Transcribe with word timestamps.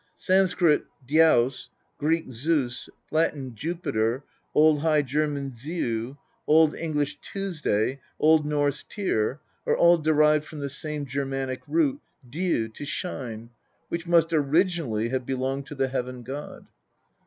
Sanskrit 0.15 0.81
dyam, 1.07 1.51
Greek 1.99 2.27
Zeus, 2.31 2.89
Latin 3.11 3.51
/wpiter, 3.51 4.23
Old 4.55 4.79
High 4.81 5.03
German 5.03 5.51
Ziu, 5.51 6.17
Old 6.47 6.73
English 6.73 7.19
7'wesday, 7.19 7.99
Old 8.17 8.43
Norse 8.43 8.81
Tyr, 8.83 9.39
are 9.67 9.77
all 9.77 9.99
derived 9.99 10.45
from 10.45 10.57
the 10.57 10.71
same 10.71 11.05
Germanic 11.05 11.61
root 11.67 12.01
div, 12.27 12.73
to 12.73 12.83
shine, 12.83 13.51
which 13.89 14.07
must 14.07 14.33
originally 14.33 15.09
have 15.09 15.23
belonged 15.23 15.67
to 15.67 15.75
the 15.75 15.89
Heaven 15.89 16.23
god. 16.23 16.65